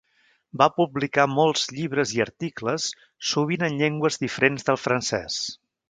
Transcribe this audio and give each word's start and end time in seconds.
Va 0.61 0.67
publicar 0.77 1.25
molts 1.33 1.67
llibres 1.75 2.13
i 2.19 2.23
articles, 2.27 2.89
sovint 3.35 3.67
en 3.71 3.79
llengües 3.83 4.19
diferents 4.27 4.71
del 4.73 4.85
francès. 4.89 5.39